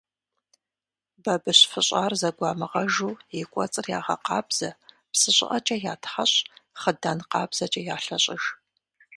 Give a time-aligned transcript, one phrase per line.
[1.23, 4.69] Бабыщ фыщӏар зэгуамыгъэжу и кӏуэцӏыр ягъэкъабзэ,
[5.11, 6.39] псы щӀыӀэкӀэ ятхьэщӀ,
[6.81, 8.43] хъыдан къабзэкӀэ ялъэщӀыж.